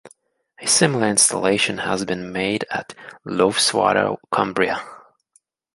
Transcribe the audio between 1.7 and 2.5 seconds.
has been